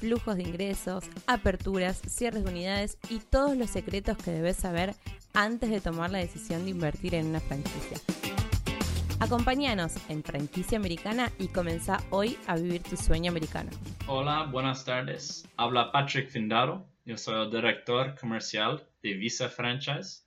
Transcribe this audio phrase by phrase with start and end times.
[0.00, 4.94] flujos de ingresos, aperturas, cierres de unidades y todos los secretos que debes saber
[5.34, 7.98] antes de tomar la decisión de invertir en una franquicia.
[9.20, 13.70] Acompáñanos en Franquicia Americana y comenzá hoy a vivir tu sueño americano.
[14.06, 15.46] Hola, buenas tardes.
[15.58, 16.86] Habla Patrick Findaro.
[17.04, 20.22] Yo soy el director comercial de Visa Franchise.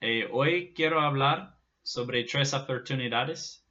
[0.00, 3.64] Eh, hoy quiero hablar sobre tres oportunidades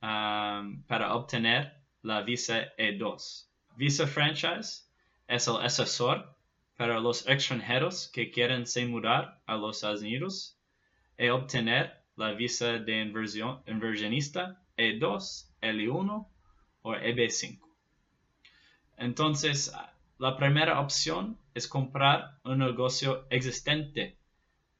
[0.00, 3.51] um, para obtener la Visa E2.
[3.76, 4.84] Visa Franchise
[5.28, 6.36] es el asesor
[6.76, 10.58] para los extranjeros que quieren se mudar a los Estados Unidos
[11.18, 16.28] y obtener la visa de inversionista E2, L1
[16.82, 17.60] o EB5.
[18.98, 19.72] Entonces,
[20.18, 24.18] la primera opción es comprar un negocio existente.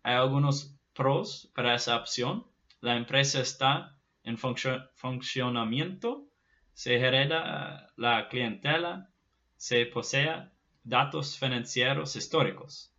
[0.02, 2.46] Hay algunos pros para esa opción.
[2.80, 6.28] La empresa está en funcionamiento
[6.74, 9.10] se hereda la clientela,
[9.56, 10.48] se posee
[10.82, 12.92] datos financieros históricos,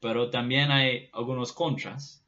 [0.00, 2.24] pero también hay algunos contras.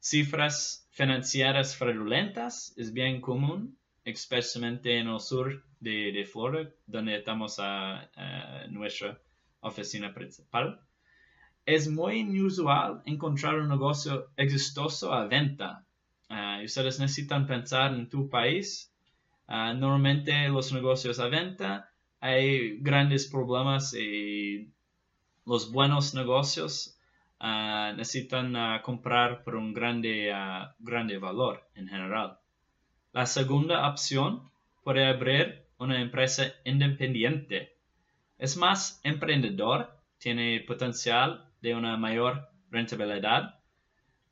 [0.00, 8.10] Cifras financieras fraudulentas es bien común, especialmente en el sur de, Florida, donde estamos a,
[8.70, 9.20] nuestra
[9.60, 10.80] oficina principal.
[11.64, 15.86] Es muy inusual encontrar un negocio exitoso a venta.
[16.28, 18.91] Uh, ustedes necesitan pensar en tu país
[19.54, 24.72] Ah, normalmente los negocios a venta hay grandes problemas y
[25.44, 26.98] los buenos negocios
[27.38, 30.32] ah, necesitan ah, comprar por un grande,
[30.78, 32.38] grande valor en general.
[33.12, 34.50] La segunda opción
[34.84, 37.76] puede abrir una empresa independiente.
[38.38, 43.60] Es más emprendedor, tiene potencial de una mayor rentabilidad,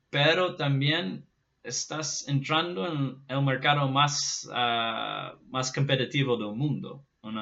[0.09, 1.27] pero también
[1.63, 7.07] estás entrando en el mercado más, ah, más competitivo del mundo.
[7.23, 7.37] Un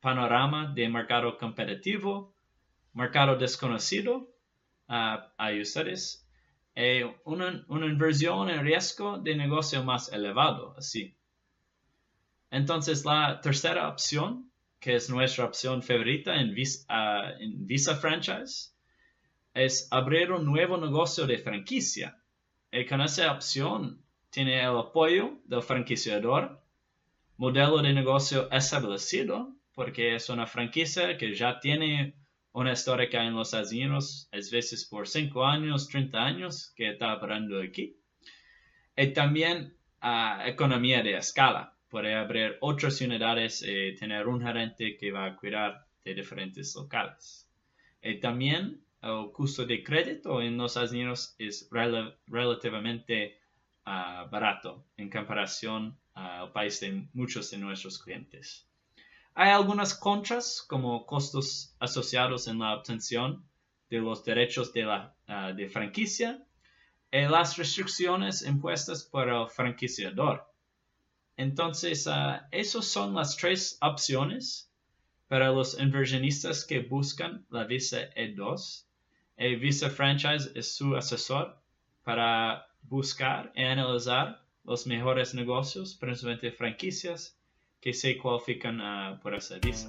[0.00, 2.34] panorama de mercado competitivo,
[2.94, 4.28] mercado desconocido
[4.86, 6.26] a ustedes,
[6.74, 11.14] y una, una, inversión en riesgo de negocio más elevado, así.
[12.50, 16.54] Entonces, la tercera opción, que es nuestra opción favorita en
[16.88, 18.72] ah, en Visa Franchise,
[19.52, 22.16] es abrir un nuevo negocio de franquicia
[22.70, 26.62] y con esa opción tiene el apoyo del franquiciador,
[27.36, 32.14] modelo de negocio establecido, porque es una franquicia que ya tiene
[32.52, 37.60] una histórica en los Estados es veces por 5 años, 30 años que está operando
[37.62, 37.96] aquí.
[38.96, 41.74] Y también uh, economía de escala.
[41.88, 47.48] Puede abrir otras unidades y tener un gerente que va a cuidar de diferentes locales.
[48.02, 51.68] Y también el costo de crédito en los Estados Unidos es
[52.26, 53.38] relativamente
[53.84, 58.66] ah, barato en comparación al país de muchos de nuestros clientes.
[59.34, 63.44] Hay algunas contras como costos asociados en la obtención
[63.88, 66.44] de los derechos de, la, ah, de franquicia
[67.12, 70.44] y las restricciones impuestas por el franquiciador.
[71.36, 74.72] Entonces, uh, esas son las tres opciones
[75.28, 78.87] para los inversionistas que buscan la visa E2
[79.38, 81.56] el Visa Franchise es su asesor
[82.02, 87.38] para buscar y analizar los mejores negocios, principalmente franquicias,
[87.80, 89.88] que se cualifican uh, por esa visa.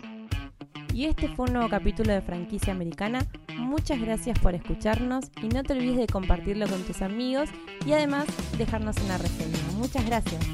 [0.93, 3.25] Y este fue un nuevo capítulo de Franquicia Americana.
[3.55, 7.49] Muchas gracias por escucharnos y no te olvides de compartirlo con tus amigos
[7.85, 8.27] y además
[8.57, 9.57] dejarnos una reseña.
[9.73, 10.45] Muchas gracias.